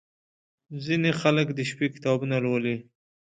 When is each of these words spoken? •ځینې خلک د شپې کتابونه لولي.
•ځینې 0.83 1.11
خلک 1.21 1.47
د 1.53 1.59
شپې 1.69 1.87
کتابونه 1.95 2.35
لولي. 2.45 2.75